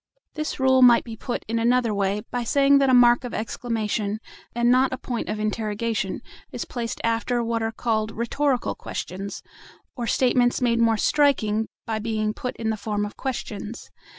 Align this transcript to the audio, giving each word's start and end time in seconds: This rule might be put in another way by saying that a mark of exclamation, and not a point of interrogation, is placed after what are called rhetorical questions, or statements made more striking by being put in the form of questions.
This 0.33 0.59
rule 0.59 0.81
might 0.81 1.03
be 1.03 1.15
put 1.15 1.45
in 1.47 1.59
another 1.59 1.93
way 1.93 2.23
by 2.31 2.43
saying 2.43 2.79
that 2.79 2.89
a 2.89 2.93
mark 2.95 3.23
of 3.23 3.35
exclamation, 3.35 4.17
and 4.55 4.71
not 4.71 4.91
a 4.91 4.97
point 4.97 5.29
of 5.29 5.39
interrogation, 5.39 6.21
is 6.51 6.65
placed 6.65 6.99
after 7.03 7.43
what 7.43 7.61
are 7.61 7.71
called 7.71 8.09
rhetorical 8.09 8.73
questions, 8.73 9.43
or 9.95 10.07
statements 10.07 10.59
made 10.59 10.79
more 10.79 10.97
striking 10.97 11.67
by 11.85 11.99
being 11.99 12.33
put 12.33 12.55
in 12.55 12.71
the 12.71 12.77
form 12.77 13.05
of 13.05 13.15
questions. 13.15 13.91